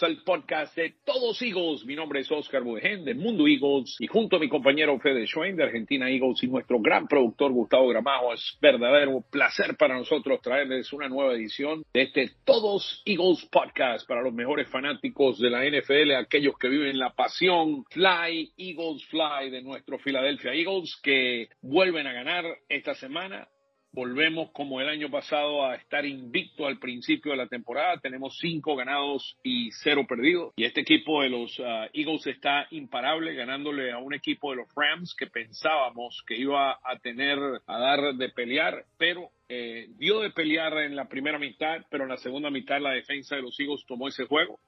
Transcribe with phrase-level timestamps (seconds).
[0.00, 1.84] amigos al podcast de Todos Eagles.
[1.84, 5.56] Mi nombre es Oscar Budegen de Mundo Eagles y junto a mi compañero Fede Schwein
[5.56, 10.92] de Argentina Eagles y nuestro gran productor Gustavo Gramajo es verdadero placer para nosotros traerles
[10.92, 16.12] una nueva edición de este Todos Eagles podcast para los mejores fanáticos de la NFL,
[16.12, 22.12] aquellos que viven la pasión Fly Eagles Fly de nuestro Philadelphia Eagles que vuelven a
[22.12, 23.48] ganar esta semana
[23.92, 27.98] Volvemos como el año pasado a estar invicto al principio de la temporada.
[28.00, 30.52] Tenemos cinco ganados y cero perdidos.
[30.56, 34.68] Y este equipo de los uh, Eagles está imparable, ganándole a un equipo de los
[34.76, 40.30] Rams que pensábamos que iba a tener a dar de pelear, pero eh, dio de
[40.30, 43.84] pelear en la primera mitad, pero en la segunda mitad la defensa de los Eagles
[43.88, 44.60] tomó ese juego.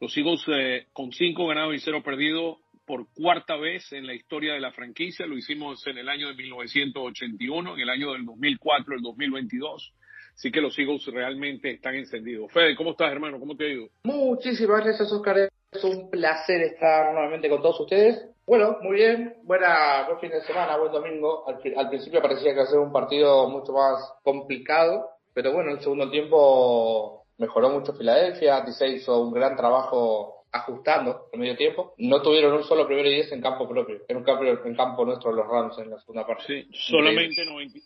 [0.00, 2.56] Los Eagles eh, con cinco ganados y cero perdidos
[2.90, 5.24] por cuarta vez en la historia de la franquicia.
[5.24, 9.94] Lo hicimos en el año de 1981, en el año del 2004, el 2022.
[10.34, 12.50] Así que los Eagles realmente están encendidos.
[12.50, 13.38] Fede, ¿cómo estás, hermano?
[13.38, 13.86] ¿Cómo te ha ido?
[14.02, 15.50] Muchísimas gracias, Oscar.
[15.70, 18.26] Es un placer estar nuevamente con todos ustedes.
[18.44, 19.36] Bueno, muy bien.
[19.44, 21.44] Buena, buen fin de semana, buen domingo.
[21.46, 25.70] Al, al principio parecía que iba a ser un partido mucho más complicado, pero bueno,
[25.70, 28.62] en el segundo tiempo mejoró mucho Filadelfia.
[28.62, 31.94] Dice hizo un gran trabajo ajustando en medio tiempo.
[31.98, 35.04] No tuvieron un solo primero y diez en campo propio, en un campo, en campo
[35.04, 36.44] nuestro los Rams en la segunda parte.
[36.46, 37.78] Sí, solamente, 90,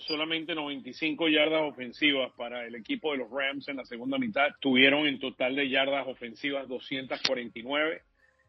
[0.00, 4.48] solamente 95 yardas ofensivas para el equipo de los Rams en la segunda mitad.
[4.60, 8.02] Tuvieron en total de yardas ofensivas 249.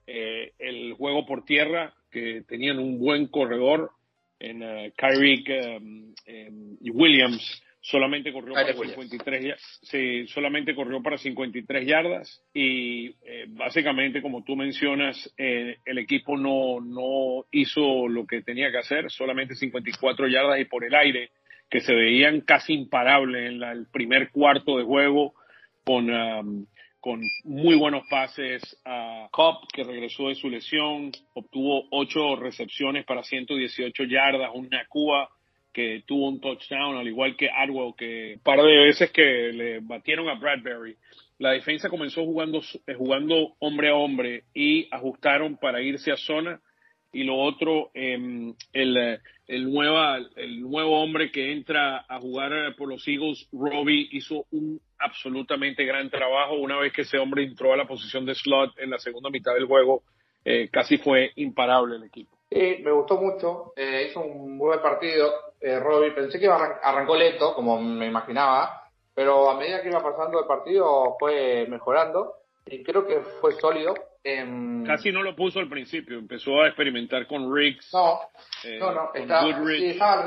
[0.08, 3.92] Eh, el juego por tierra, que tenían un buen corredor
[4.40, 5.44] en uh, Kyrie
[5.78, 13.46] um, um, Williams, solamente corrió para 53 sí, solamente corrió para 53 yardas y eh,
[13.48, 19.10] básicamente como tú mencionas eh, el equipo no no hizo lo que tenía que hacer
[19.10, 21.32] solamente 54 yardas y por el aire
[21.70, 25.34] que se veían casi imparables en el primer cuarto de juego
[25.86, 26.66] con um,
[27.00, 33.24] con muy buenos pases a Cobb, que regresó de su lesión, obtuvo ocho recepciones para
[33.24, 35.30] 118 yardas, una Cuba
[35.74, 39.80] que tuvo un touchdown, al igual que Arwell, que un par de veces que le
[39.80, 40.96] batieron a Bradbury.
[41.38, 46.60] La defensa comenzó jugando, eh, jugando hombre a hombre y ajustaron para irse a zona.
[47.12, 52.88] Y lo otro, em, el, el, nueva, el nuevo hombre que entra a jugar por
[52.88, 56.56] los Eagles, Robbie, hizo un absolutamente gran trabajo.
[56.56, 59.54] Una vez que ese hombre entró a la posición de slot en la segunda mitad
[59.56, 60.04] del juego,
[60.46, 62.38] eh, casi fue imparable el equipo.
[62.50, 63.74] Sí, me gustó mucho.
[63.76, 65.49] Eh, hizo un buen partido.
[65.62, 68.84] Eh, Robbie, pensé que iba arrancó lento, como me imaginaba,
[69.14, 73.94] pero a medida que iba pasando el partido fue mejorando y creo que fue sólido.
[74.86, 77.90] Casi no lo puso al principio, empezó a experimentar con Riggs.
[77.94, 78.20] No,
[78.64, 79.50] eh, no, no, estaba,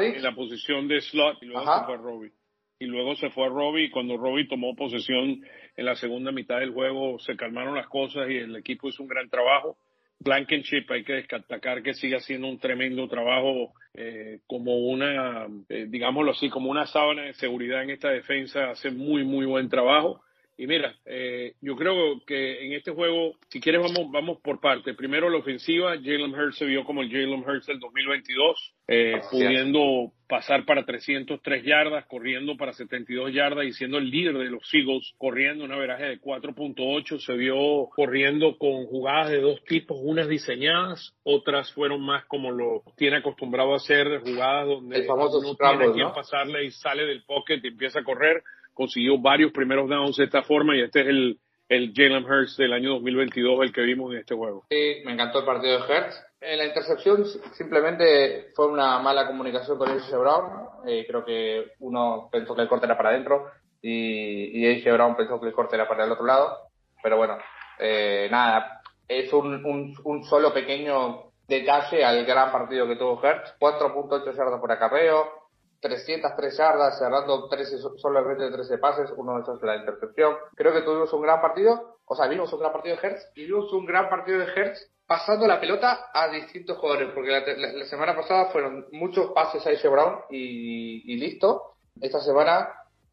[0.03, 2.33] en la posición de slot y luego se fue a Robbie.
[2.79, 5.43] Y luego se fue a Robbie y cuando Robbie tomó posesión
[5.77, 9.09] en la segunda mitad del juego se calmaron las cosas y el equipo hizo un
[9.09, 9.77] gran trabajo
[10.23, 16.33] Blankenship hay que destacar que sigue haciendo un tremendo trabajo eh, como una, eh, digámoslo
[16.33, 20.23] así, como una sábana de seguridad en esta defensa, hace muy, muy buen trabajo.
[20.57, 24.95] Y mira, eh, yo creo que en este juego, si quieres, vamos, vamos por parte.
[24.95, 30.13] Primero la ofensiva, Jalen Hurts se vio como el Jalen Hurts del 2022, eh, pudiendo
[30.29, 35.15] pasar para 303 yardas, corriendo para 72 yardas y siendo el líder de los Eagles,
[35.17, 37.19] corriendo una veraje de 4.8.
[37.19, 42.83] Se vio corriendo con jugadas de dos tipos, unas diseñadas, otras fueron más como lo
[42.97, 47.25] tiene acostumbrado a hacer, jugadas donde el famoso no tiene quien pasarle y sale del
[47.25, 48.43] pocket y empieza a correr
[48.75, 51.39] consiguió varios primeros downs de esta forma y este es el,
[51.69, 54.65] el Jalen Hurts del año 2022, el que vimos en este juego.
[54.71, 56.23] Sí, me encantó el partido de Hurts.
[56.41, 60.69] En la intercepción simplemente fue una mala comunicación con AJ Brown.
[60.87, 63.47] Eh, creo que uno pensó que el corte era para adentro
[63.81, 66.59] y, y AJ Brown pensó que el corte era para el otro lado.
[67.03, 67.39] Pero bueno,
[67.79, 73.55] eh, nada, es un, un, un, solo pequeño detalle al gran partido que tuvo Hertz.
[73.59, 75.42] 4.8 yardas por acarreo,
[75.83, 80.37] 303 yardas, cerrando 13, solamente 13 pases, uno de esos la intercepción.
[80.55, 83.47] Creo que tuvimos un gran partido, o sea, vimos un gran partido de Hertz y
[83.47, 88.15] vimos un gran partido de Hertz pasando la pelota a distintos jugadores, porque la, semana
[88.15, 91.75] pasada fueron muchos pases a ese Brown y, listo.
[92.01, 92.69] Esta semana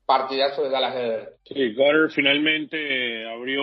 [0.05, 1.33] partidazo de Dallas Eder.
[1.45, 3.61] Sí, Goddard finalmente abrió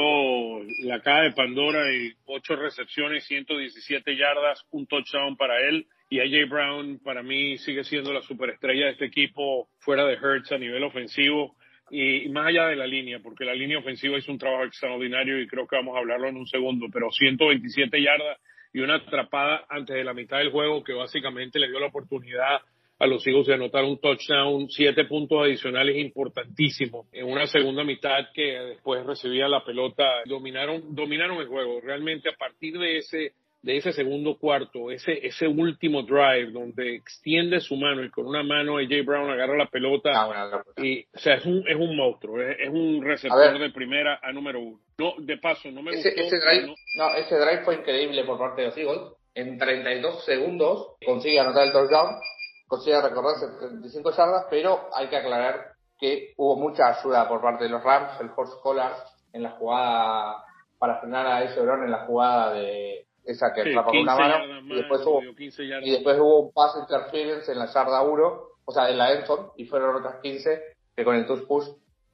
[0.83, 6.49] la caja de Pandora y ocho recepciones, 117 yardas, un touchdown para él y AJ
[6.49, 10.85] Brown para mí sigue siendo la superestrella de este equipo fuera de Hertz a nivel
[10.85, 11.57] ofensivo
[11.91, 15.47] y, más allá de la línea, porque la línea ofensiva hizo un trabajo extraordinario y
[15.47, 18.39] creo que vamos a hablarlo en un segundo, pero 127 yardas
[18.73, 22.61] y una atrapada antes de la mitad del juego que básicamente le dio la oportunidad
[22.99, 28.27] a los hijos de anotar un touchdown, siete puntos adicionales importantísimos en una segunda mitad
[28.35, 31.81] que después recibía la pelota, dominaron, dominaron el juego.
[31.81, 33.33] Realmente a partir de ese,
[33.67, 38.45] de ese segundo cuarto, ese, ese último drive donde extiende su mano y con una
[38.45, 42.41] mano AJ Brown agarra la pelota ah, y, o sea, es un, es un monstruo,
[42.41, 44.79] es, un receptor de primera a número uno.
[44.99, 46.37] No, de paso, no me ese, gustó.
[46.37, 49.15] Ese drive, no, ese drive fue increíble por parte de los Eagles.
[49.35, 52.21] En 32 segundos consigue anotar el touchdown
[52.69, 57.71] consigue recorrer 75 yardas, pero hay que aclarar que hubo mucha ayuda por parte de
[57.71, 58.93] los Rams, el horse collar
[59.33, 60.45] en la jugada
[60.79, 64.61] para frenar a ese Brown en la jugada de esa que atrapa con una mano
[64.61, 68.89] y después hubo y después hubo un pass interference en la yarda 1, o sea,
[68.89, 70.63] en la Enson y fueron otras 15
[70.95, 71.69] que con el touch push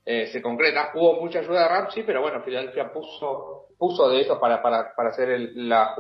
[0.04, 0.90] eh, se concreta.
[0.94, 5.08] Hubo mucha ayuda de Ramsey, pero bueno, Filadelfia puso puso de eso para, para, para
[5.08, 5.96] hacer la.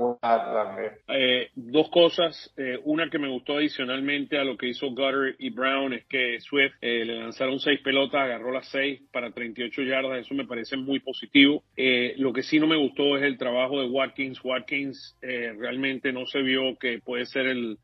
[1.08, 2.54] Eh, dos cosas.
[2.56, 6.38] Eh, una que me gustó adicionalmente a lo que hizo Gutter y Brown es que
[6.38, 10.20] Swift eh, le lanzaron seis pelotas, agarró las seis para 38 yardas.
[10.20, 11.64] Eso me parece muy positivo.
[11.76, 14.38] Eh, lo que sí no me gustó es el trabajo de Watkins.
[14.44, 17.78] Watkins realmente no se vio que puede ser el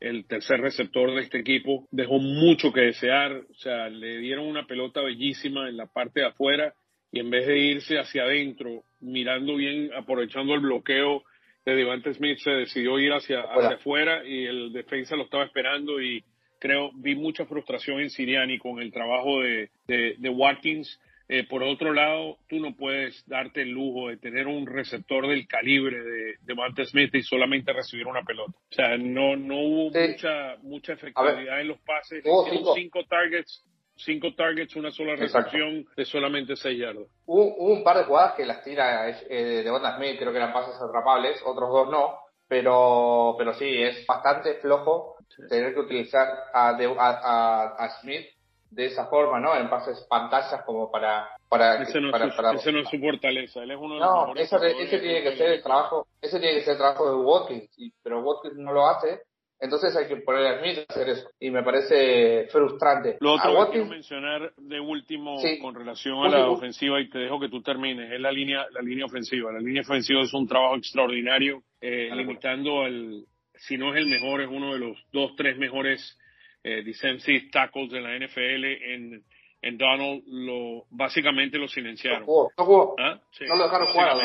[0.00, 4.66] el tercer receptor de este equipo, dejó mucho que desear, o sea, le dieron una
[4.66, 6.74] pelota bellísima en la parte de afuera
[7.14, 11.22] y en vez de irse hacia adentro, mirando bien, aprovechando el bloqueo
[11.64, 16.02] de Devante Smith, se decidió ir hacia, hacia afuera y el defensa lo estaba esperando
[16.02, 16.24] y
[16.58, 21.00] creo, vi mucha frustración en Siriani con el trabajo de, de, Watkins.
[21.28, 25.46] Eh, por otro lado, tú no puedes darte el lujo de tener un receptor del
[25.46, 28.58] calibre de Devante Smith y solamente recibir una pelota.
[28.72, 32.24] O sea, no, no hubo mucha, mucha efectividad en los pases.
[32.26, 33.64] Hubo cinco targets
[33.96, 37.06] cinco targets, una sola recepción de solamente seis yardas.
[37.26, 40.52] Hubo, un par de jugadas que las tira eh, de Bond Smith, creo que eran
[40.52, 42.18] pases atrapables, otros dos no,
[42.48, 45.16] pero, pero sí, es bastante flojo
[45.48, 48.26] tener que utilizar a, a, a, Smith
[48.70, 49.56] de esa forma, ¿no?
[49.56, 51.28] En pases pantallas como para...
[51.48, 54.00] para, ese, no para, es, su, ese no es su fortaleza, él es uno de
[54.00, 57.16] no, ese, ese tiene que ser el trabajo, ese tiene que ser el trabajo de
[57.16, 59.22] Watkins, pero Watkins no lo hace
[59.64, 61.28] entonces hay que poner a Smith a hacer eso.
[61.40, 63.16] Y me parece frustrante.
[63.20, 67.40] Lo otro que quiero mencionar de último con relación a la ofensiva, y te dejo
[67.40, 69.50] que tú termines, es la línea, la línea ofensiva.
[69.52, 73.24] La línea ofensiva es un trabajo extraordinario, eh, limitando al,
[73.54, 76.18] si no es el mejor, es uno de los dos, tres mejores
[76.62, 79.24] eh, defensive tackles de la NFL en,
[79.62, 82.20] en Donald lo básicamente lo silenciaron.
[82.20, 82.94] No jugó, no jugó.
[82.98, 83.18] ¿Ah?
[83.48, 84.16] no lo dejaron jugar.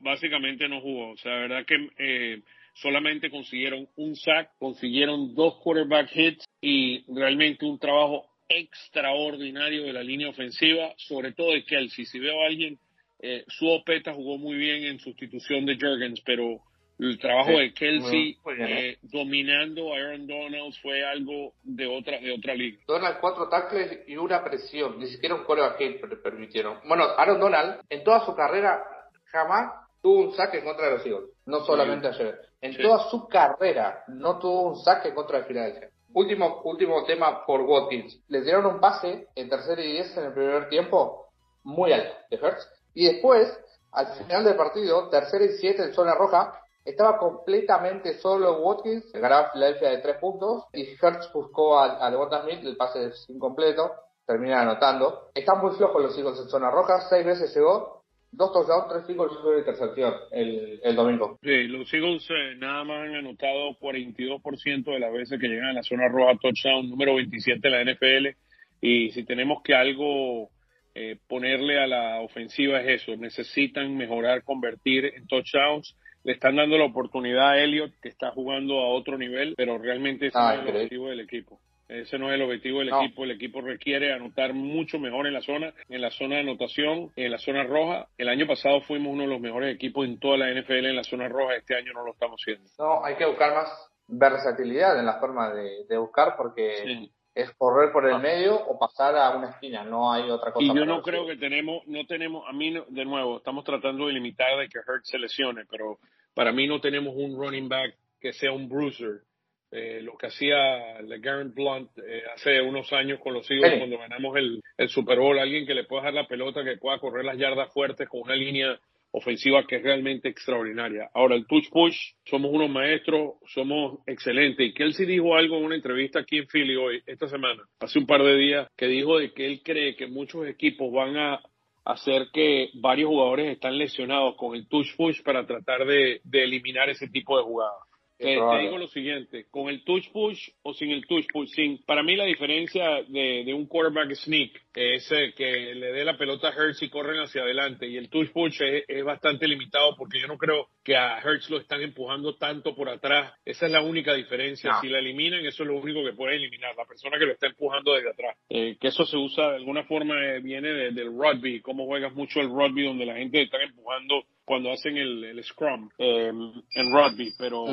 [0.00, 1.12] básicamente no jugó.
[1.12, 2.42] O sea, la verdad que eh,
[2.80, 10.02] solamente consiguieron un sack, consiguieron dos quarterback hits y realmente un trabajo extraordinario de la
[10.02, 12.06] línea ofensiva, sobre todo de Kelsey.
[12.06, 12.78] Si veo a alguien,
[13.20, 16.60] eh, su Opeta jugó muy bien en sustitución de Jurgens, pero
[16.98, 22.54] el trabajo de Kelsey eh, dominando a Aaron Donald fue algo de otra de otra
[22.54, 22.78] liga.
[22.86, 26.78] Donald cuatro tackles y una presión, ni siquiera un quarterback hit permitieron.
[26.88, 28.82] Bueno, Aaron Donald en toda su carrera
[29.26, 32.40] jamás tuvo un saque en contra de los Eagles, no solamente ayer.
[32.62, 35.90] En toda su carrera no tuvo un saque contra el Filadelfia.
[36.14, 38.18] Último, último tema por Watkins.
[38.28, 41.26] Les dieron un pase en tercera y diez en el primer tiempo
[41.62, 42.66] muy alto de Hertz.
[42.94, 43.54] Y después,
[43.92, 49.50] al final del partido, tercera y siete en zona roja, estaba completamente solo Watkins, ganaba
[49.50, 53.92] Filadelfia de tres puntos y Hertz buscó a, a Devonta Smith, el pase es incompleto,
[54.26, 55.28] termina anotando.
[55.34, 57.97] Están muy flojos los hijos en zona roja, seis veces llegó,
[58.30, 61.38] dos touchdowns, tres Eagles de intercepción el, el domingo.
[61.42, 65.72] Sí, los Eagles eh, nada más han anotado 42% de las veces que llegan a
[65.74, 68.36] la zona roja touchdown, número 27 de la NFL.
[68.80, 70.50] Y si tenemos que algo
[70.94, 75.96] eh, ponerle a la ofensiva es eso, necesitan mejorar, convertir en touchdowns.
[76.24, 80.26] Le están dando la oportunidad a Elliott, que está jugando a otro nivel, pero realmente
[80.26, 81.60] ese ah, es el objetivo del equipo.
[81.88, 83.24] Ese no es el objetivo del equipo.
[83.24, 87.30] El equipo requiere anotar mucho mejor en la zona, en la zona de anotación, en
[87.30, 88.08] la zona roja.
[88.18, 91.04] El año pasado fuimos uno de los mejores equipos en toda la NFL en la
[91.04, 91.56] zona roja.
[91.56, 92.68] Este año no lo estamos haciendo.
[92.78, 98.06] No, hay que buscar más versatilidad en la forma de, buscar porque es correr por
[98.06, 98.18] el ah.
[98.18, 99.82] medio o pasar a una esquina.
[99.82, 100.66] No hay otra cosa.
[100.66, 104.12] Y yo no creo que tenemos, no tenemos, a mí de nuevo, estamos tratando de
[104.12, 105.98] limitar de que Hurt se lesione, pero
[106.34, 109.22] para mí no tenemos un running back que sea un bruiser
[109.70, 114.36] eh, lo que hacía LeGarrette Blunt eh, hace unos años con los Eagles cuando ganamos
[114.36, 117.36] el, el, Super Bowl, alguien que le pueda dar la pelota, que pueda correr las
[117.36, 118.78] yardas fuertes con una línea
[119.10, 121.10] ofensiva que es realmente extraordinaria.
[121.14, 124.66] Ahora, el touch push, somos unos maestros, somos excelentes.
[124.66, 128.06] Y Kelsey dijo algo en una entrevista aquí en Philly hoy, esta semana, hace un
[128.06, 131.40] par de días, que dijo de que él cree que muchos equipos van a
[131.84, 136.90] hacer que varios jugadores están lesionados con el touch push para tratar de, de eliminar
[136.90, 137.87] ese tipo de jugadas.
[138.18, 142.02] Te, digo lo siguiente, con el touch push o sin el touch push, sin, para
[142.02, 146.52] mí la diferencia de, de un quarterback sneak es que le dé la pelota a
[146.52, 150.36] Hertz y corren hacia adelante y el touch push es, bastante limitado porque yo no
[150.36, 153.32] creo que a Hertz lo están empujando tanto por atrás.
[153.44, 154.74] Esa es la única diferencia.
[154.80, 157.46] Si la eliminan, eso es lo único que puede eliminar, la persona que lo está
[157.46, 158.36] empujando desde atrás.
[158.48, 162.40] Eh, que eso se usa de alguna forma, eh, viene del rugby, cómo juegas mucho
[162.40, 167.66] el rugby donde la gente está empujando cuando hacen el, scrum eh, en rugby, pero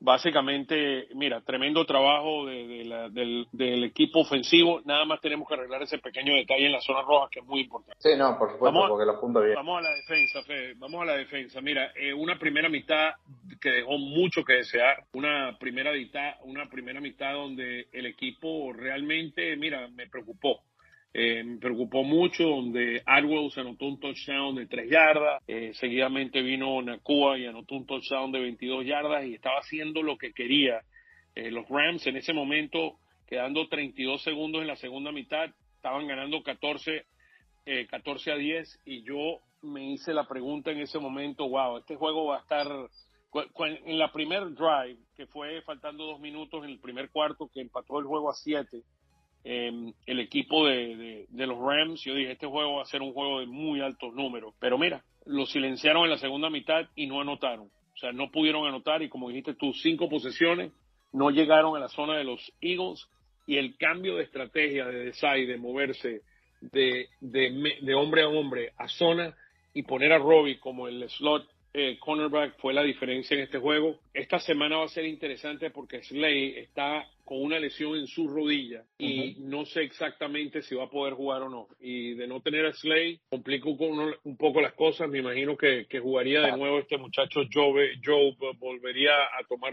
[0.00, 6.34] básicamente, mira, tremendo trabajo del, del, equipo ofensivo, nada más tenemos que arreglar ese pequeño
[6.34, 7.98] detalle en la zona roja que es muy importante.
[7.98, 9.56] Sí, no, por supuesto, vamos, porque lo punto bien.
[9.56, 11.60] Vamos a la defensa, Fede, vamos a la defensa.
[11.60, 13.10] Mira, eh, una primera mitad
[13.60, 19.54] que dejó mucho que desear, una primera mitad, una primera mitad donde el equipo realmente,
[19.58, 20.62] mira, me preocupó
[21.14, 26.40] eh, me preocupó mucho, donde Arwell se anotó un touchdown de 3 yardas, eh, seguidamente
[26.40, 30.80] vino Nakua y anotó un touchdown de 22 yardas y estaba haciendo lo que quería.
[31.34, 36.42] Eh, los Rams en ese momento, quedando 32 segundos en la segunda mitad, estaban ganando
[36.42, 37.04] 14,
[37.90, 42.26] 14 a 10 y yo me hice la pregunta en ese momento, wow, este juego
[42.26, 42.66] va a estar
[43.56, 47.98] en la primer drive, que fue faltando dos minutos en el primer cuarto, que empató
[47.98, 48.82] el juego a 7,
[49.44, 52.02] Em, el equipo de, los Rams.
[52.04, 54.54] Yo dije, este juego va a ser un juego de muy altos números.
[54.60, 57.66] Pero mira, lo silenciaron en la segunda mitad y no anotaron.
[57.66, 60.72] O sea, no pudieron anotar y como dijiste tú, cinco posesiones,
[61.12, 63.06] no llegaron a la zona de los Eagles
[63.46, 66.22] y el cambio de estrategia de Desai de moverse
[66.60, 69.34] de, de, de hombre a hombre a zona
[69.74, 73.98] y poner a Robbie como el slot eh, cornerback fue la diferencia en este juego.
[74.12, 78.84] Esta semana va a ser interesante porque Slay está con una lesión en su rodilla
[78.98, 81.68] y no sé exactamente si va a poder jugar o no.
[81.80, 85.08] Y de no tener a Slay, complica un, poco las cosas.
[85.08, 89.72] Me imagino que, jugaría de nuevo este muchacho Joe, Joe volvería a tomar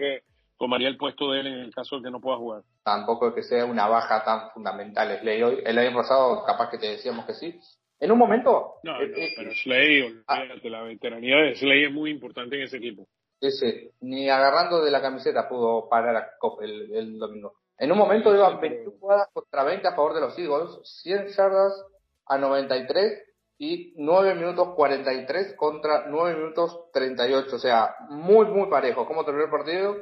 [0.57, 2.63] tomaría el puesto de él en el caso de que no pueda jugar.
[2.83, 5.59] Tampoco es que sea una baja tan fundamental Slay hoy.
[5.65, 7.59] El año pasado capaz que te decíamos que sí,
[7.99, 8.75] en un momento.
[8.83, 10.43] No, eh, eh, pero Slay, ah.
[10.63, 13.07] la veteranía de Slay es muy importante en ese equipo.
[13.41, 16.29] Sí, ni agarrando de la camiseta pudo parar a
[16.61, 17.53] el, el domingo.
[17.77, 21.85] En un momento iban 21 jugadas contra 20 a favor de los Eagles, 100 yardas
[22.25, 23.23] a 93
[23.57, 27.55] y 9 minutos 43 contra 9 minutos 38.
[27.55, 29.05] O sea, muy, muy parejo.
[29.05, 29.95] ¿Cómo terminó el partido?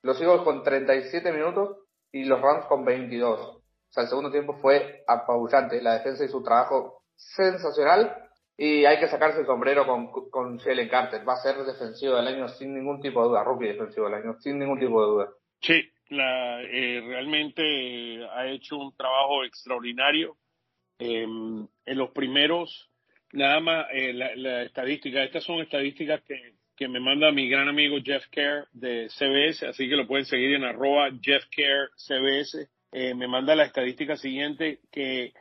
[0.00, 1.76] Los Eagles con 37 minutos
[2.10, 3.40] y los Rams con 22.
[3.40, 5.82] O sea, el segundo tiempo fue apabullante.
[5.82, 8.16] La defensa y su trabajo sensacional
[8.56, 11.26] y hay que sacarse el sombrero con, con Shellen Carter.
[11.26, 14.34] Va a ser defensivo del año sin ningún tipo de duda, rookie defensivo del año
[14.40, 15.28] sin ningún tipo de duda.
[15.60, 20.36] Sí, la, eh, realmente ha hecho un trabajo extraordinario.
[20.98, 22.90] Em, en los primeros,
[23.32, 27.96] nada más, eh, la, estadística, estas son estadísticas que, que me manda mi gran amigo
[28.04, 32.68] Jeff Care de CBS, así que lo pueden seguir en arroba Jeff Care CBS.
[32.92, 35.32] Eh, me manda la estadística siguiente que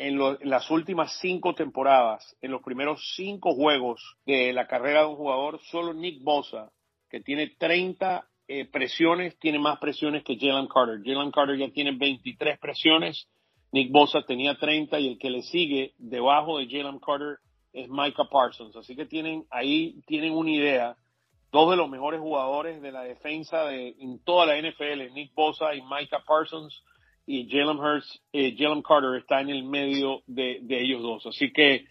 [0.00, 5.16] en, las últimas cinco temporadas, en los primeros cinco juegos de la carrera de un
[5.16, 6.72] jugador, solo Nick Bosa,
[7.10, 11.02] que tiene 30 eh, presiones, tiene más presiones que Jalen Carter.
[11.04, 13.28] Jalen Carter ya tiene 23 presiones,
[13.72, 17.36] Nick Bosa tenía 30 y el que le sigue debajo de Jalen Carter
[17.74, 18.74] es Micah Parsons.
[18.76, 20.96] Así que tienen ahí tienen una idea.
[21.52, 25.74] Dos de los mejores jugadores de la defensa de, en toda la NFL, Nick Bosa
[25.74, 26.82] y Micah Parsons
[27.30, 31.26] y Jalen Hurts, eh, Jalen Carter está en el medio de, ellos dos.
[31.26, 31.84] Así que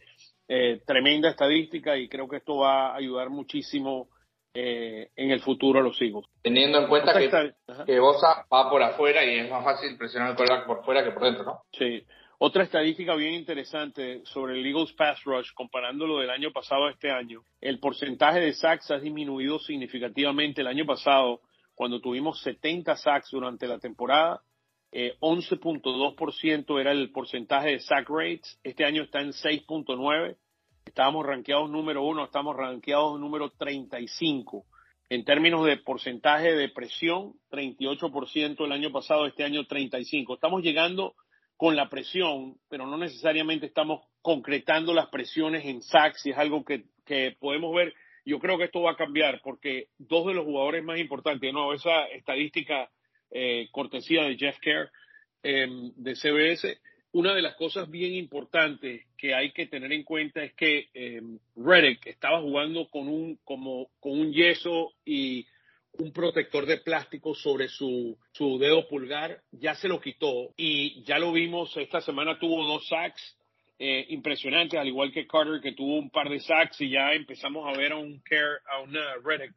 [0.50, 4.10] eh, tremenda estadística y creo que esto va a ayudar muchísimo
[4.54, 6.26] eh, en el futuro a los hijos.
[6.42, 7.30] Teniendo en cuenta que,
[7.86, 11.12] que, Bosa va por afuera y es más fácil presionar el quarterback por fuera que
[11.12, 11.62] por dentro, ¿no?
[11.72, 12.04] Sí.
[12.40, 17.12] Otra estadística bien interesante sobre el Eagles Pass Rush, comparándolo del año pasado a este
[17.12, 17.44] año.
[17.62, 21.40] El porcentaje de sacks ha disminuido significativamente el año pasado,
[21.76, 24.42] cuando tuvimos 70 sacks durante la temporada
[24.92, 28.60] 11.2% eh, era el porcentaje de sack rates.
[28.64, 30.38] Este año está en 6.9.
[30.86, 34.66] Estábamos rankeados número uno, estamos rankeados número 35.
[35.10, 40.36] En términos de porcentaje de presión, 38% el año pasado, este año 35.
[40.36, 41.16] Estamos llegando
[41.58, 46.64] con la presión, pero no necesariamente estamos concretando las presiones en sacks y es algo
[46.64, 47.94] que, que podemos ver.
[48.26, 51.74] Yo creo que esto va a cambiar porque dos de los jugadores más importantes, no,
[51.74, 52.90] esa estadística
[53.32, 54.90] eh, cortesía de Jeff Kerr
[55.44, 56.80] em, de CBS.
[57.12, 61.22] Una de las cosas bien importantes que hay que tener en cuenta es que eh,
[61.56, 65.46] Reddick estaba jugando con un, como, con un yeso y
[65.94, 71.20] un protector de plástico sobre su, su dedo pulgar, ya se lo quitó y ya
[71.20, 73.38] lo vimos, esta semana tuvo dos sacks
[73.80, 77.68] eh, impresionantes, al igual que Carter que tuvo un par de sacks y ya empezamos
[77.68, 79.56] a ver a un Care, a una Reddick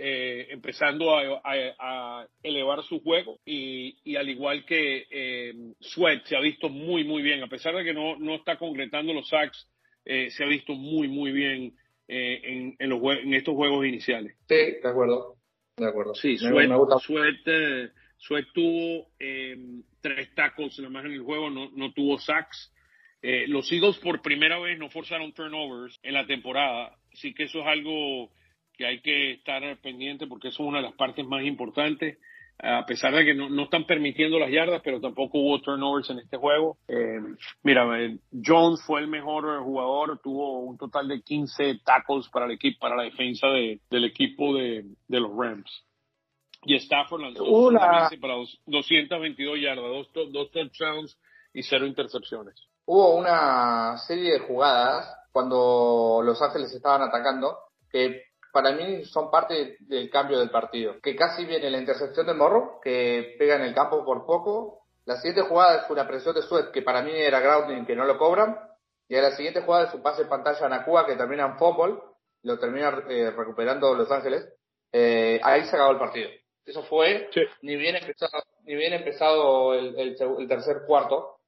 [0.00, 6.40] eh, empezando a, elevar su juego y, y al igual que eh, Sweat se ha
[6.40, 9.68] visto muy, muy bien, a pesar de que no, no está concretando los sacks,
[10.04, 11.74] eh, se ha visto muy, muy bien
[12.08, 14.34] eh, en, en, los, en estos juegos iniciales.
[14.48, 15.36] Sí, de acuerdo.
[15.76, 16.14] De acuerdo.
[16.14, 19.08] Sí, Sweat, Sweat, Sweat tuvo
[20.00, 22.72] tres tacos nada más en el juego, no, no tuvo sacks.
[23.22, 27.60] Eh, los Eagles por primera vez no forzaron turnovers en la temporada, así que eso
[27.60, 28.30] es algo
[28.80, 32.18] que hay que estar pendiente porque eso es una de las partes más importantes.
[32.62, 36.18] A pesar de que no, no están permitiendo las yardas, pero tampoco hubo turnovers en
[36.18, 36.76] este juego.
[36.88, 37.20] Eh,
[37.62, 42.52] mira, eh, Jones fue el mejor jugador, tuvo un total de 15 tackles para el
[42.52, 45.86] equipo, para la defensa de, del equipo de, de los Rams.
[46.64, 47.44] Y Stafford lanzó
[48.20, 48.34] para
[48.66, 51.18] 222 yardas, dos, dos touchdowns
[51.54, 57.56] y cero intercepciones hubo una serie de jugadas cuando Los Ángeles estaban atacando
[57.88, 61.00] que para mí son parte del cambio del partido.
[61.02, 64.84] Que casi viene la intercepción de Morro, que pega en el campo por poco.
[65.04, 68.04] La siguiente jugada fue una presión de Sweat, que para mí era grounding, que no
[68.04, 68.58] lo cobran.
[69.08, 71.58] Y a la siguiente jugada es un pase en pantalla a Nakua, que termina en
[71.58, 72.02] fútbol,
[72.42, 74.46] lo termina eh, recuperando Los Ángeles.
[74.92, 76.28] Eh, ahí se acabó el partido.
[76.64, 77.28] Eso fue
[77.62, 81.40] ni bien empezado, ni bien empezado el tercer cuarto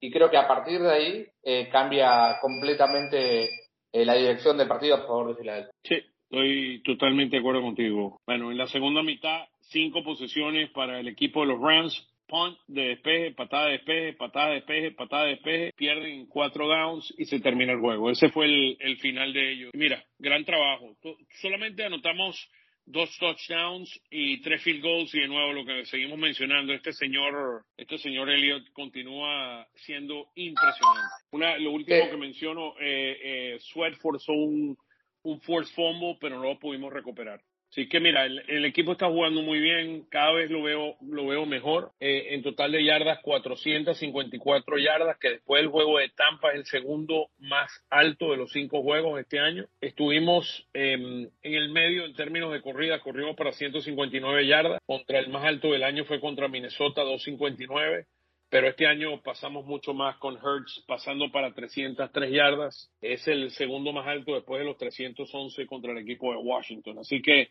[0.00, 3.44] y creo que a partir de ahí eh, cambia completamente
[3.92, 5.74] eh, la dirección del partido a favor de Filadelfia.
[5.84, 5.96] Sí,
[6.30, 8.20] estoy totalmente de acuerdo contigo.
[8.26, 12.06] Bueno, en la segunda mitad, cinco posesiones para el equipo de los Rams.
[12.28, 17.12] Punt de despeje, patada de despeje, patada de despeje, patada de despeje, pierden cuatro downs
[17.18, 18.08] y se termina el juego.
[18.08, 19.70] Ese fue el, el final de ellos.
[19.74, 20.96] Mira, gran trabajo.
[21.40, 22.48] Solamente anotamos
[22.86, 27.64] dos touchdowns y tres field goals y de nuevo lo que seguimos mencionando, este señor,
[27.76, 31.14] este señor Elliott continúa siendo impresionante.
[31.32, 34.78] Una, lo último que menciono, eh, eh, Sweat forzó un,
[35.22, 37.40] un force fumble, pero no lo pudimos recuperar.
[37.70, 41.46] Así que mira, el, equipo está jugando muy bien, cada vez lo veo, lo veo
[41.46, 41.92] mejor.
[42.00, 46.64] Eh, en total de yardas, 454 yardas, que después del juego de Tampa es el
[46.64, 49.66] segundo más alto de los cinco juegos este año.
[49.80, 55.28] Estuvimos em, en el medio en términos de corrida, corrimos para 159 yardas, contra el
[55.28, 58.06] más alto del año fue contra Minnesota, 259
[58.50, 62.90] pero este año pasamos mucho más con Hertz pasando para 303 yardas.
[63.00, 66.98] Es el segundo más alto después de los 311 contra el equipo de Washington.
[66.98, 67.48] Así que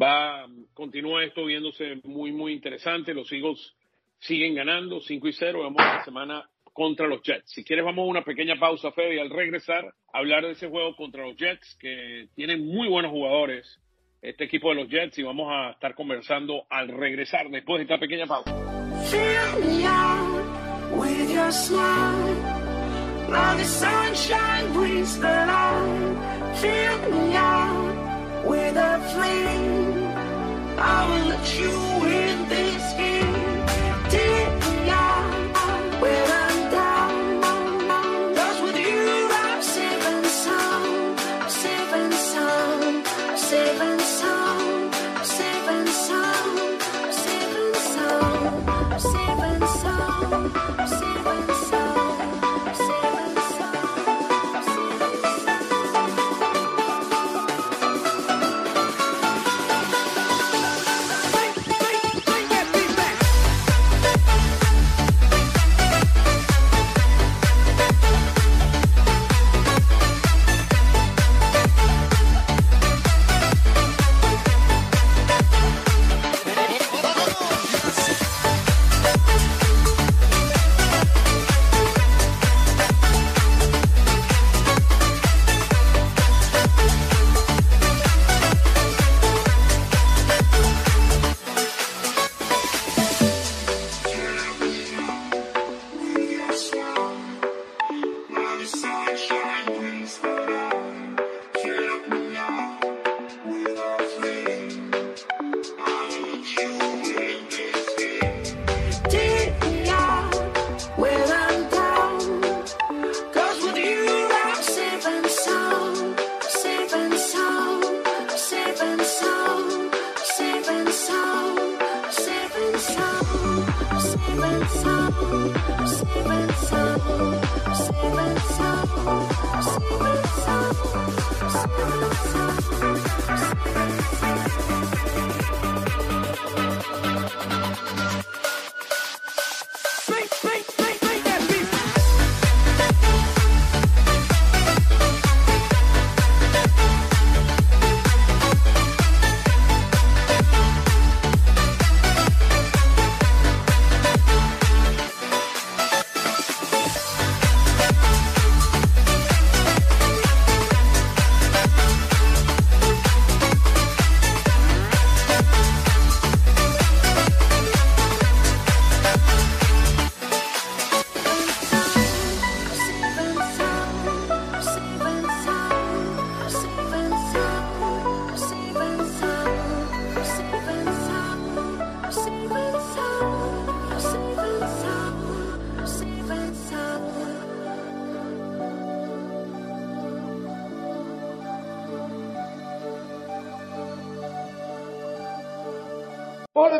[0.00, 3.14] va, continúa esto viéndose muy, muy interesante.
[3.14, 3.74] Los Eagles
[4.18, 5.62] siguen ganando 5 y 0.
[5.62, 7.50] Vamos la semana contra los Jets.
[7.50, 10.94] Si quieres, vamos a una pequeña pausa, Fede, y al regresar, hablar de ese juego
[10.96, 13.80] contra los Jets, que tienen muy buenos jugadores,
[14.20, 17.98] este equipo de los Jets, y vamos a estar conversando al regresar después de esta
[17.98, 18.54] pequeña pausa.
[21.42, 22.34] Your smile.
[23.28, 26.56] Now the sunshine brings the light.
[26.60, 30.04] Fill me out with a flame.
[30.78, 31.91] I will let you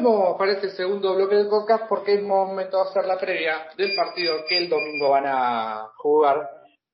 [0.03, 3.95] Volvemos para este segundo bloque del podcast porque es momento de hacer la previa del
[3.95, 6.51] partido que el domingo van a jugar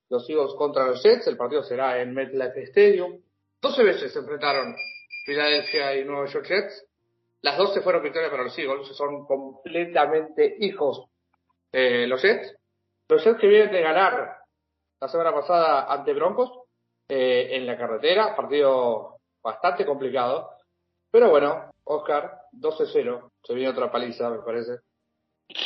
[0.09, 1.25] los Eagles contra los Jets.
[1.25, 3.19] El partido será en MetLife Stadium.
[3.61, 4.75] 12 veces se enfrentaron
[5.25, 6.85] Filadelfia y Nueva York Jets.
[7.41, 11.05] Las 12 fueron victorias para los Eagles, son completamente hijos
[11.71, 12.55] los Jets.
[13.07, 14.37] Los Jets que vienen de ganar
[15.01, 16.51] la semana pasada ante Broncos
[17.07, 20.51] eh, en la carretera, partido bastante complicado.
[21.09, 24.79] Pero bueno, Oscar, 12-0, se viene otra paliza, me parece.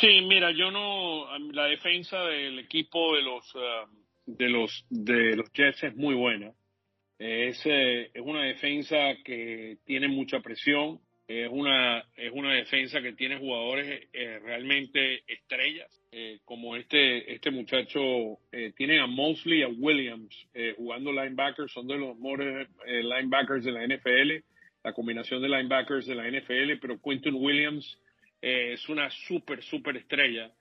[0.00, 3.88] Sí, mira, yo no, la defensa del equipo de los uh,
[4.26, 6.52] de los de los Jets es muy buena.
[7.18, 13.14] Es, eh, es una defensa que tiene mucha presión, es una, es una defensa que
[13.14, 19.62] tiene jugadores eh, realmente estrellas, eh, como este, este muchacho, eh, tiene a Mosley y
[19.62, 24.44] a Williams jugando linebackers, son de los mejores linebackers de la NFL,
[24.84, 27.98] la combinación de linebackers de la NFL, pero Quentin Williams
[28.40, 30.52] es una súper, súper estrella.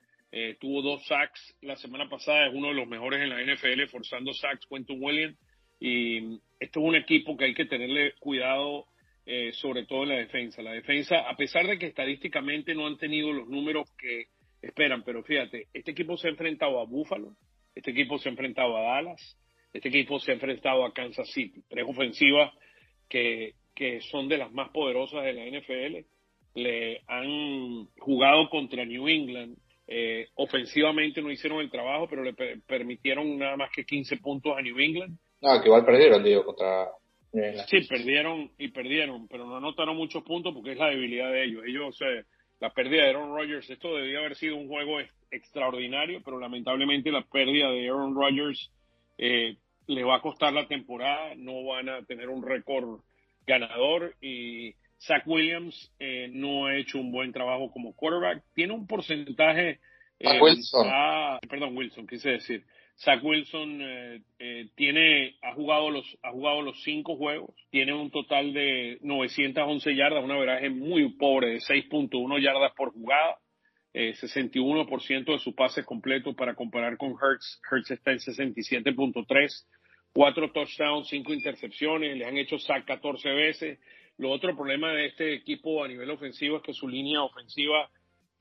[0.59, 4.33] tuvo dos sacks la semana pasada, es uno de los mejores en la NFL, forzando
[4.33, 5.37] sacks, Quentin Williams.
[5.79, 8.87] Y esto es un equipo que hay que tenerle cuidado
[9.25, 10.61] eh, sobre todo en la defensa.
[10.61, 14.25] La defensa, a pesar de que estadísticamente no han tenido los números que
[14.61, 17.33] esperan, pero fíjate, este equipo se ha enfrentado a Buffalo,
[17.73, 19.37] este equipo se ha enfrentado a Dallas,
[19.71, 22.53] este equipo se ha enfrentado a Kansas City, tres ofensivas
[23.07, 26.05] que, que son de las más poderosas de la NFL.
[26.55, 29.57] Le han jugado contra New England.
[29.87, 34.61] Eh, ofensivamente no hicieron el trabajo, pero le permitieron nada más que 15 puntos a
[34.61, 35.17] New England.
[35.41, 36.87] No, que igual perdieron, digo, contra
[37.67, 41.63] Sí, perdieron y perdieron, pero no anotaron muchos puntos porque es la debilidad de ellos.
[41.65, 42.25] Ellos, eh,
[42.59, 44.99] la pérdida de Aaron Rodgers, esto debía haber sido un juego
[45.31, 48.71] extraordinario, pero lamentablemente la pérdida de Aaron Rodgers
[49.17, 49.57] eh,
[49.87, 52.99] le va a costar la temporada, no van a tener un récord
[53.45, 58.43] ganador y Zach Williams eh, no ha hecho un buen trabajo como quarterback.
[58.53, 59.79] Tiene un porcentaje...
[60.19, 60.87] Eh, Wilson.
[60.89, 62.63] Ah, perdón, Wilson, quise decir
[62.97, 68.11] Zach Wilson eh, eh, tiene, ha jugado los, ha jugado los cinco juegos, tiene un
[68.11, 73.39] total de 911 yardas, una veraje muy pobre de 6.1 yardas por jugada,
[73.93, 77.59] eh, 61% de su pase completo para comparar con Hertz.
[77.69, 79.65] Hertz está en 67.3,
[80.13, 83.79] cuatro touchdowns, cinco intercepciones, le han hecho sack 14 veces.
[84.17, 87.89] Lo otro problema de este equipo a nivel ofensivo es que su línea ofensiva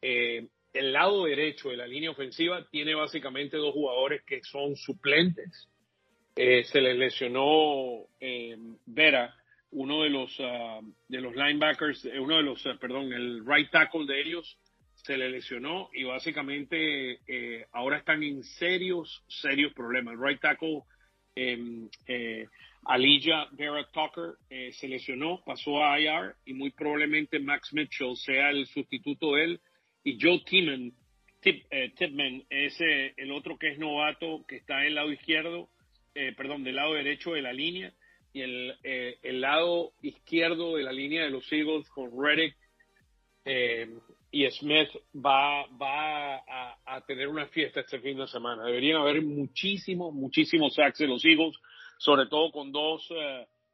[0.03, 5.69] eh, el lado derecho de la línea ofensiva tiene básicamente dos jugadores que son suplentes.
[6.35, 8.57] Eh, se les lesionó eh,
[8.87, 9.35] Vera,
[9.71, 14.07] uno de los uh, de los linebackers, eh, uno de los, perdón, el right tackle
[14.07, 14.59] de ellos
[14.95, 17.19] se le lesionó y básicamente
[17.73, 20.15] ahora están en serios, serios problemas.
[20.15, 20.83] El right tackle
[22.85, 24.35] Alija Vera Tucker
[24.73, 29.61] se lesionó, pasó a IR y muy probablemente Max Mitchell sea el sustituto de él.
[30.05, 30.93] Y Joe Timan,
[31.41, 31.93] Tip, eh,
[32.51, 35.69] es el otro que es novato, que está en el lado izquierdo,
[36.15, 37.93] eh, perdón, del lado derecho de la línea,
[38.33, 42.57] y el, eh, el lado izquierdo de la línea de los Eagles con Reddick
[44.33, 48.65] y Smith va, a, tener una fiesta este fin de semana.
[48.65, 51.55] Deberían haber muchísimos, muchísimos sacks de los Eagles,
[51.99, 53.07] sobre todo con dos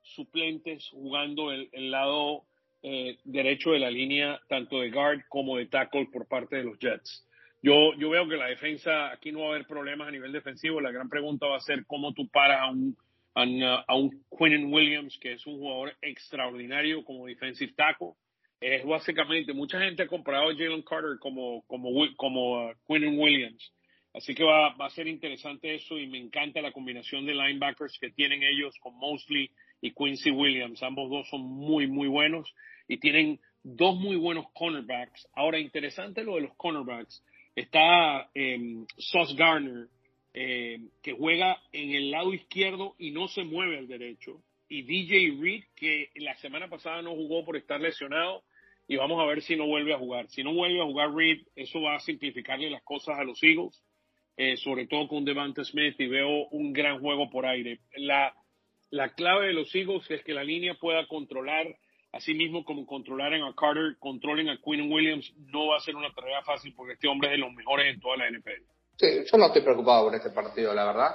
[0.02, 2.42] suplentes jugando el, lado
[2.82, 6.78] eh, derecho de la línea, tanto de guard como de tackle por parte de los
[6.78, 7.24] Jets.
[7.62, 10.80] Yo, yo veo que la defensa, aquí no va a haber problemas a nivel defensivo.
[10.80, 12.96] La gran pregunta va a ser cómo tú paras a un,
[13.62, 18.12] a, un Quinnen Williams, que es un jugador extraordinario como defensive tackle.
[18.60, 23.72] Es básicamente, mucha gente ha comprado a Jalen Carter como, como, uh, Quinnen Williams.
[24.14, 27.98] Así que va, va a ser interesante eso y me encanta la combinación de linebackers
[28.00, 30.82] que tienen ellos con Mosley y Quincy Williams.
[30.82, 32.52] Ambos dos son muy, muy buenos
[32.88, 35.28] y tienen dos muy buenos cornerbacks.
[35.34, 37.22] Ahora, interesante lo de los cornerbacks.
[37.54, 39.88] Está eh, Sauce Garner,
[40.32, 44.42] em, que juega en el lado izquierdo y no se mueve al derecho.
[44.68, 48.42] Y DJ Reed, que la semana pasada no jugó por estar lesionado.
[48.88, 50.28] Y vamos a ver si no vuelve a jugar.
[50.30, 53.80] Si no vuelve a jugar Reed, eso va a simplificarle las cosas a los Eagles.
[54.40, 57.80] Eh, sobre todo con Devante Smith, y veo un gran juego por aire.
[57.96, 58.32] La,
[58.88, 61.66] la clave de los Eagles es que la línea pueda controlar,
[62.12, 66.14] así mismo como controlaran a Carter, controlen a Quinn Williams, no va a ser una
[66.14, 68.62] tarea fácil porque este hombre es de los mejores en toda la NFL.
[68.96, 71.10] Sí, yo no estoy preocupado por este partido, la verdad.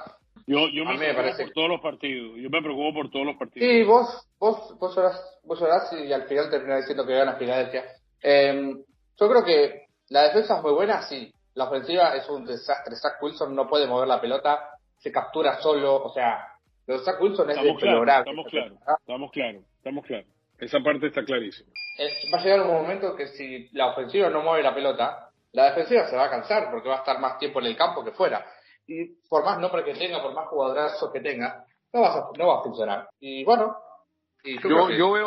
[0.46, 1.44] Yo, yo me, preocupo parece...
[1.44, 2.36] por todos los partidos.
[2.36, 3.68] Yo me preocupo por todos los partidos.
[3.68, 7.84] Sí, vos, vos, vos orás, vos orás y al final terminás diciendo que gana Filadelfia.
[8.22, 8.74] Eh,
[9.18, 11.32] yo creo que la defensa es muy buena, sí.
[11.54, 12.96] La ofensiva es un desastre.
[12.96, 16.48] Zach Wilson no puede mover la pelota, se captura solo, o sea,
[16.86, 20.26] los Zach Wilson es estamos claros, estamos claros, estamos claros, estamos claros.
[20.58, 21.70] Esa parte está clarísima.
[21.98, 25.66] eh, va a llegar un momento que si la ofensiva no mueve la pelota, la
[25.66, 28.12] defensiva se va a cansar porque va a estar más tiempo en el campo que
[28.12, 28.44] fuera.
[28.86, 32.46] Y por más nombre que tenga, por más jugadorazos que tenga, no va a, no
[32.48, 33.08] va a funcionar.
[33.20, 33.76] Y bueno,
[34.44, 35.26] yo, yo, veo,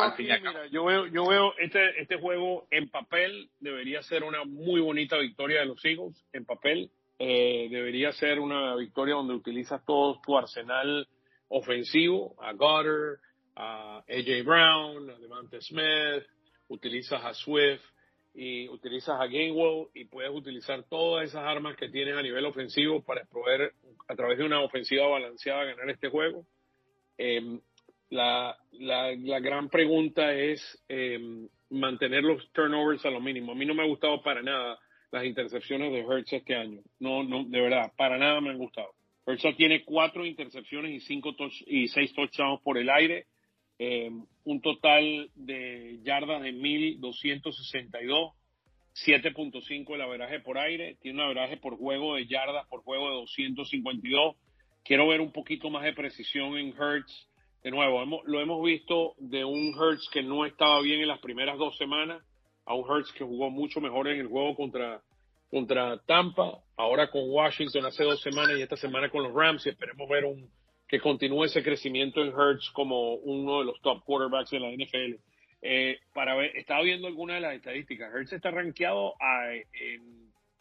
[0.70, 5.60] yo veo, yo veo este, este juego en papel debería ser una muy bonita victoria
[5.60, 6.24] de los Eagles.
[6.32, 11.08] En papel eh, debería ser una victoria donde utilizas todo tu arsenal
[11.48, 13.18] ofensivo, a Goddard,
[13.56, 16.24] a AJ Brown, a Devante Smith,
[16.68, 17.82] utilizas a Swift
[18.34, 23.02] y utilizas a Gainwell y puedes utilizar todas esas armas que tienes a nivel ofensivo
[23.02, 23.72] para poder
[24.06, 26.44] a través de una ofensiva balanceada ganar este juego.
[27.16, 27.60] Em,
[28.10, 33.52] la, la, la, gran pregunta es em, mantener los turnovers a lo mínimo.
[33.52, 34.78] A mí no me ha gustado para nada
[35.10, 36.80] las intercepciones de Hertz este año.
[37.00, 38.94] No, no, de verdad, para nada me han gustado.
[39.26, 41.34] Hertz tiene cuatro intercepciones y cinco
[41.66, 43.26] y seis touchdowns por el aire.
[43.78, 44.10] Eh,
[44.44, 45.87] un total de
[46.18, 48.32] yardas de 1262,
[49.06, 53.14] 7.5 el averaje por aire, tiene un averaje por juego de yardas por juego de
[53.16, 54.36] 252.
[54.84, 57.28] Quiero ver un poquito más de precisión en Hertz.
[57.62, 61.20] De nuevo, hemos, lo hemos visto de un Hertz que no estaba bien en las
[61.20, 62.22] primeras dos semanas
[62.64, 65.00] a un Hertz que jugó mucho mejor en el juego contra,
[65.50, 69.70] contra Tampa, ahora con Washington hace dos semanas y esta semana con los Rams y
[69.70, 70.50] esperemos ver un
[70.88, 75.20] que continúe ese crecimiento en Hertz como uno de los top quarterbacks de la NFL.
[75.60, 78.12] Eh, para ver, estaba viendo algunas de las estadísticas.
[78.14, 79.14] Hertz está rankeado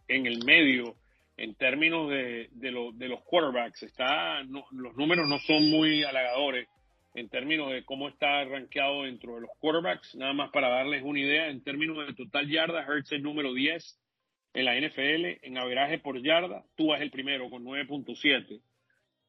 [0.07, 0.95] en, el medio
[1.38, 3.83] en términos de, los quarterbacks.
[3.83, 6.67] Está, los números no son muy halagadores
[7.13, 10.15] en términos de cómo está rankeado dentro de los quarterbacks.
[10.15, 13.99] Nada más para darles una idea, en términos de total yarda, Hertz es número 10
[14.53, 18.62] en la NFL, en averaje por yarda, tú es el primero con 9.7.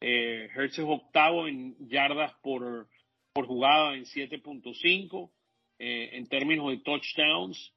[0.00, 2.88] Eh, Hertz es octavo en yardas por
[3.34, 5.30] jugada en 7.5.
[5.78, 7.72] Eh, en términos de touchdowns,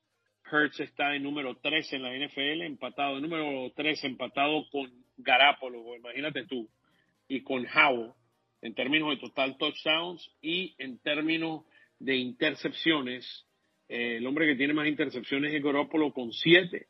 [0.52, 5.96] Hertz está en número 3 en la NFL, empatado, en número 3 empatado con Garapolo,
[5.96, 6.68] imagínate tú,
[7.28, 8.12] y con Howell
[8.62, 11.64] en términos de total touchdowns y en términos
[12.00, 13.46] de intercepciones.
[13.90, 16.88] Eh, el hombre que tiene más intercepciones es Garoppolo con siete.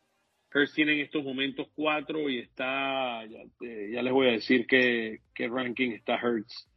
[0.53, 5.19] Hurst tiene en estos momentos cuatro y está, ya, eh, les voy a decir qué,
[5.33, 6.67] qué ranking está Hurts.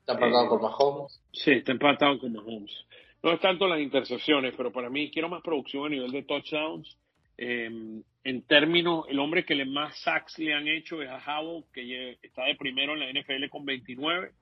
[0.00, 1.22] Está empatado con Mahomes.
[1.32, 2.72] Sí, está empatado con Mahomes.
[3.22, 6.98] No es tanto las intercepciones, pero para mí quiero más producción a nivel de touchdowns.
[7.36, 11.64] Em, en términos, el hombre que le más sacks le han hecho es a Howell,
[11.72, 14.32] que está de primero en la NFL con 29.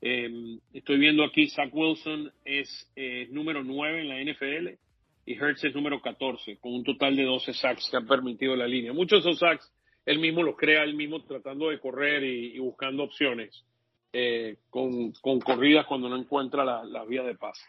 [0.00, 2.92] Em, estoy viendo aquí, Zach Wilson es
[3.30, 4.78] número 9 en la NFL
[5.24, 8.66] y Hertz es número 14, con un total de 12 sacks que han permitido la
[8.66, 8.92] línea.
[8.92, 9.72] Muchos de esos sacks
[10.04, 13.64] él mismo los crea, él mismo tratando de correr y, buscando opciones
[14.12, 17.64] eh, con, corridas cuando no encuentra la, la vía de pase.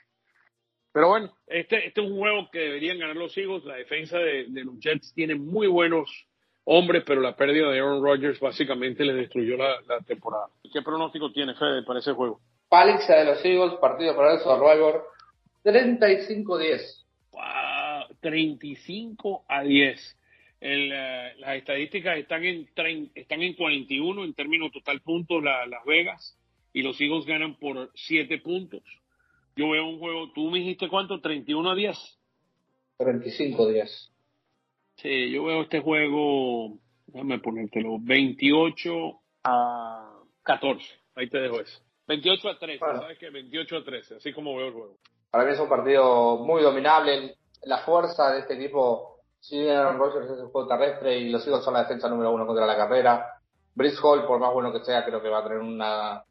[0.94, 3.66] Pero bueno, este, este es un juego que deberían ganar los Eagles.
[3.66, 6.28] La defensa de, los Jets tiene muy buenos
[6.66, 10.48] hombres, pero la pérdida de Aaron Rodgers básicamente les destruyó la, temporada.
[10.72, 12.40] ¿Qué pronóstico tiene Fede para ese juego?
[12.70, 15.04] Paliza de los Eagles, partido para el Survivor,
[15.64, 17.06] 35-10.
[17.32, 20.20] Wow, 35 a 10.
[20.62, 22.70] Eh, las estadísticas están en,
[23.16, 26.38] están en 41 en términos total puntos Las Vegas
[26.72, 28.84] y los Eagles ganan por 7 puntos
[29.56, 31.98] yo veo un juego, tú me dijiste cuánto, 31 a 10.
[32.98, 34.12] 35 a 10.
[34.96, 38.92] Sí, yo veo este juego, déjame ponértelo, 28
[39.44, 40.14] a
[40.44, 40.86] 14.
[41.16, 41.82] Ahí te dejo eso.
[42.08, 43.30] 28 a 13, ¿sabes qué?
[43.30, 44.98] 28 a 13, así como veo el juego.
[45.32, 47.36] Para mí es un partido muy dominable.
[47.64, 51.64] La fuerza de este equipo, si Aaron Rodgers es el juego terrestre y los Eagles
[51.64, 53.26] son la defensa número uno contra la carrera.
[53.74, 56.24] Brice Hall, por más bueno que sea, creo que va a tener una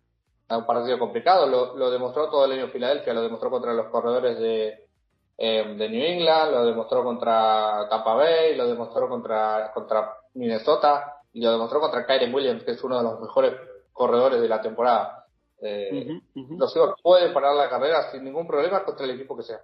[0.59, 4.39] un partido complicado, lo, lo, demostró todo el año Filadelfia, lo demostró contra los corredores
[4.39, 4.87] de,
[5.39, 11.41] eh, de New England, lo demostró contra Tampa Bay, lo demostró contra, contra Minnesota y
[11.41, 13.55] lo demostró contra Kyren Williams, que es uno de los mejores
[13.93, 15.27] corredores de la temporada.
[15.63, 19.61] Eh, Los Eagles pueden parar la carrera sin ningún problema contra el equipo que sea.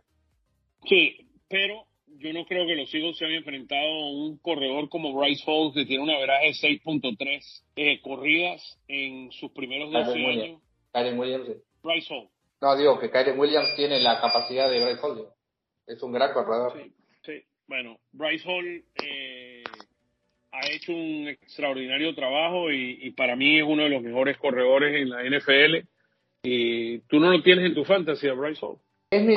[0.85, 1.87] Sí, pero
[2.19, 5.73] yo no creo que los Eagles se hayan enfrentado a un corredor como Bryce Hall,
[5.73, 10.63] que tiene una veraje de 6.3 eh, corridas en sus primeros 12 años.
[10.93, 11.49] Kyren Williams.
[11.83, 12.29] Bryce Hall.
[12.61, 15.29] No, digo que Kyren Williams tiene la capacidad de Bryce Hall.
[15.87, 16.73] Es un gran corredor.
[16.75, 16.93] Sí,
[17.25, 17.45] sí.
[17.67, 19.65] Bueno, Bryce Hall eh,
[20.53, 25.11] ha hecho un extraordinario trabajo y, para mí es uno de los mejores corredores en
[25.11, 25.87] la NFL.
[26.43, 28.79] Y tú no lo tienes en tu fantasía, Bryce Hall.
[29.11, 29.35] Es mi.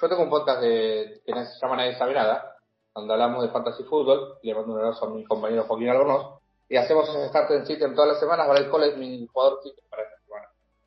[0.00, 2.56] Yo tengo un podcast de, que se llama Nadie Sabe Nada,
[2.94, 4.38] donde hablamos de fantasy fútbol.
[4.42, 6.40] Le mando un abrazo a mi compañero Joaquín Albornoz.
[6.68, 8.48] Y hacemos ese start en sitio en todas las semanas.
[8.48, 10.04] Bryce Hall es mi jugador para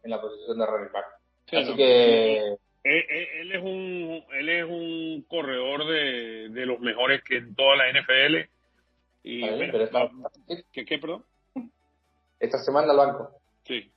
[0.03, 1.05] en la posición de running back.
[1.51, 7.55] Así que Él, es un él es un corredor de, de los mejores que en
[7.55, 8.49] toda la NFL.
[9.23, 9.41] Y,
[10.71, 11.23] ¿qué, ¿Qué, perdón?
[12.39, 13.29] Esta semana al banco.
[13.65, 13.89] Sí.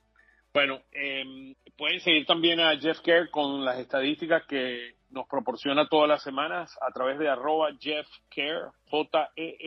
[0.53, 6.07] Bueno, eh, pueden seguir también a Jeff Kerr con las estadísticas que nos proporciona todas
[6.07, 9.57] las semanas a través de arroba Jeff Kerr, J-E-F-F-K-E-R-R,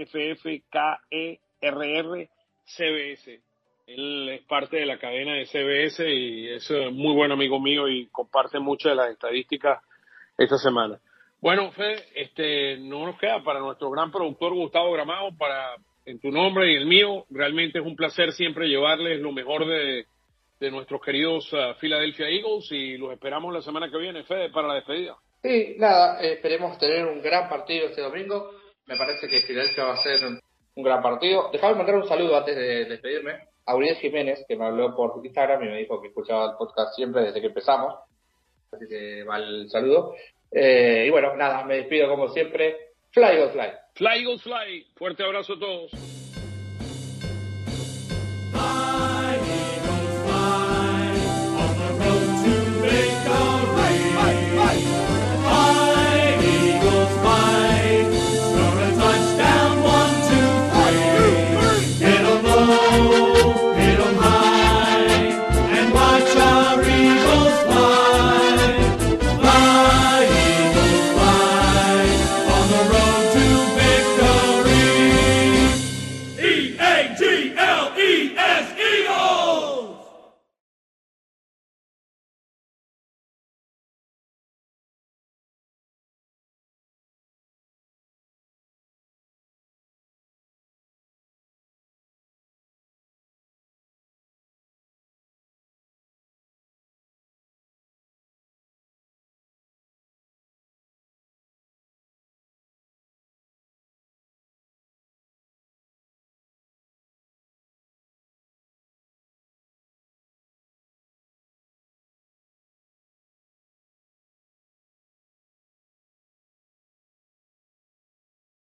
[2.65, 3.41] CBS.
[3.91, 8.07] Él es parte de la cadena de CBS y es muy buen amigo mío y
[8.07, 9.83] comparte muchas de las estadísticas
[10.39, 11.01] esta semana.
[11.41, 15.75] Bueno, Fede, este, no nos queda para nuestro gran productor Gustavo Gramado, para
[16.05, 20.07] en tu nombre y el mío, realmente es un placer siempre llevarles lo mejor de,
[20.61, 24.69] de nuestros queridos uh, Philadelphia Eagles y los esperamos la semana que viene, Fede, para
[24.69, 25.17] la despedida.
[25.43, 28.53] Sí, nada, esperemos tener un gran partido este domingo.
[28.87, 30.41] Me parece que Philadelphia va a ser un,
[30.77, 31.51] gran partido.
[31.53, 35.63] Déjame mandar un saludo antes de despedirme a Uriel Jiménez, que me habló por Instagram
[35.63, 37.95] y me dijo que escuchaba el podcast siempre desde que empezamos.
[38.73, 40.15] Así que va el saludo.
[40.51, 42.95] Eh, y bueno, nada, me despido como siempre.
[43.13, 43.69] Fly, go, fly.
[43.95, 44.87] Fly, go, fly.
[44.97, 46.20] Fuerte abrazo a todos.